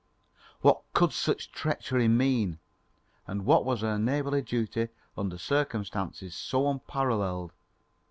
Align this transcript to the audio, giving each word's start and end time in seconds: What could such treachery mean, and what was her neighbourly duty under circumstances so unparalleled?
What 0.61 0.81
could 0.93 1.13
such 1.13 1.51
treachery 1.51 2.07
mean, 2.07 2.57
and 3.27 3.45
what 3.45 3.63
was 3.65 3.81
her 3.81 3.99
neighbourly 3.99 4.41
duty 4.41 4.87
under 5.15 5.37
circumstances 5.37 6.33
so 6.33 6.67
unparalleled? 6.71 7.51